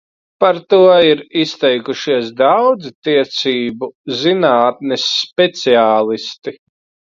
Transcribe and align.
Par 0.43 0.59
to 0.73 0.77
ir 1.09 1.19
izteikušies 1.41 2.31
daudzi 2.39 2.93
tiesību 3.09 3.91
zinātnes 4.25 5.07
speciālisti. 5.21 6.59